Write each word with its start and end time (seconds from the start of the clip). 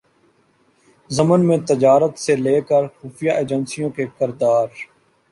ضمن 1.09 1.41
میں 1.47 1.57
تجارت 1.67 2.17
سے 2.19 2.35
لے 2.35 2.59
کرخفیہ 2.61 3.31
ایجنسیوں 3.31 3.89
کے 3.89 4.05
کردار 4.17 4.67